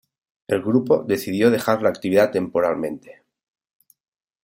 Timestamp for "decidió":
1.07-1.51